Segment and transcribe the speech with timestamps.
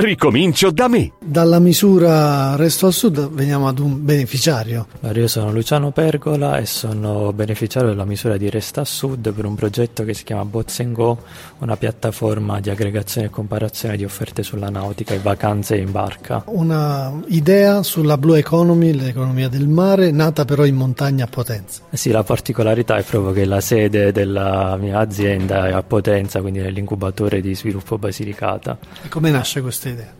[0.00, 1.12] ricomincio da me.
[1.22, 4.86] Dalla misura Resto al Sud veniamo ad un beneficiario.
[5.12, 9.54] Io sono Luciano Pergola e sono beneficiario della misura di Resta a Sud per un
[9.54, 11.18] progetto che si chiama Bots Go,
[11.58, 16.42] una piattaforma di aggregazione e comparazione di offerte sulla nautica e vacanze in barca.
[16.46, 21.82] Una idea sulla Blue Economy, l'economia del mare, nata però in montagna a Potenza.
[21.90, 26.40] Eh sì, la particolarità è proprio che la sede della mia azienda è a Potenza,
[26.40, 28.78] quindi nell'incubatore di sviluppo Basilicata.
[29.04, 30.14] E come nasce questa idea?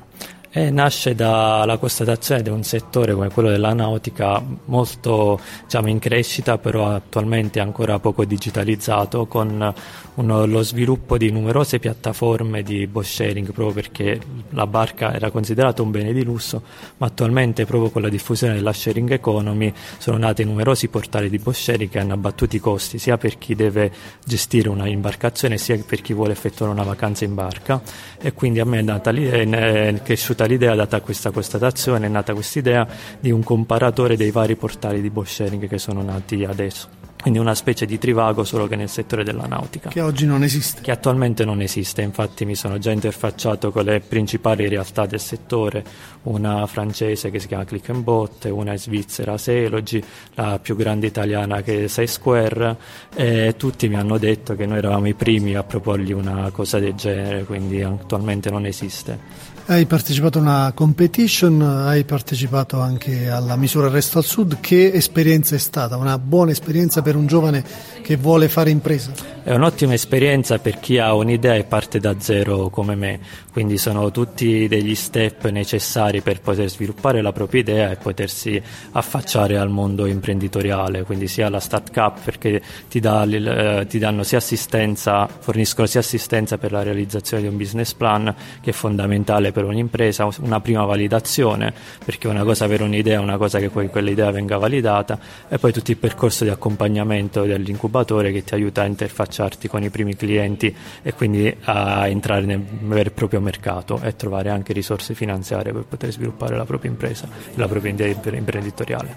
[0.53, 6.59] E nasce dalla constatazione di un settore come quello della nautica molto diciamo, in crescita,
[6.59, 9.73] però attualmente ancora poco digitalizzato, con
[10.15, 15.83] uno, lo sviluppo di numerose piattaforme di boat sharing, proprio perché la barca era considerata
[15.83, 16.61] un bene di lusso,
[16.97, 21.55] ma attualmente proprio con la diffusione della sharing economy sono nati numerosi portali di boat
[21.55, 23.93] sharing che hanno abbattuto i costi sia per chi deve
[24.25, 27.81] gestire una imbarcazione sia per chi vuole effettuare una vacanza in barca.
[28.21, 32.09] E quindi a me è, nata l'idea, è cresciuta venuta l'idea, data questa constatazione, è
[32.09, 32.87] nata questa idea
[33.19, 37.00] di un comparatore dei vari portali di boat sharing che sono nati adesso.
[37.21, 39.91] Quindi una specie di trivago solo che nel settore della nautica.
[39.91, 40.81] Che oggi non esiste.
[40.81, 45.85] Che attualmente non esiste, infatti mi sono già interfacciato con le principali realtà del settore,
[46.23, 50.03] una francese che si chiama Click and Bot, una svizzera Selogy,
[50.35, 52.77] la più grande italiana che è Square
[53.15, 56.95] e tutti mi hanno detto che noi eravamo i primi a proporgli una cosa del
[56.95, 59.49] genere, quindi attualmente non esiste.
[59.67, 64.59] Hai partecipato a una competition, hai partecipato anche alla misura Resto al Sud.
[64.59, 65.97] Che esperienza è stata?
[65.97, 67.65] Una buona esperienza per un giovane
[68.03, 69.13] che vuole fare impresa?
[69.43, 73.21] È un'ottima esperienza per chi ha un'idea e parte da zero come me,
[73.53, 79.57] quindi sono tutti degli step necessari per poter sviluppare la propria idea e potersi affacciare
[79.57, 84.37] al mondo imprenditoriale, quindi sia la Start Cup perché ti, dà, eh, ti danno sia
[84.37, 89.65] assistenza, forniscono sia assistenza per la realizzazione di un business plan che è fondamentale per
[89.65, 91.73] un'impresa una prima validazione,
[92.05, 95.91] perché una cosa avere un'idea, una cosa che poi quell'idea venga validata e poi tutto
[95.91, 98.85] il percorso di accompagnamento dell'incubatore che ti aiuta a
[99.31, 104.17] interfacciarti con i primi clienti e quindi a entrare nel vero e proprio mercato e
[104.17, 109.09] trovare anche risorse finanziarie per poter sviluppare la propria impresa, la propria idea imprenditoriale.